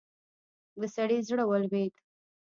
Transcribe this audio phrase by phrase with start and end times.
[0.79, 1.93] د سړي زړه ولوېد.